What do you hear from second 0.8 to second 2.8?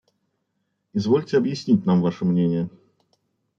–Извольте объяснить нам ваше мнение».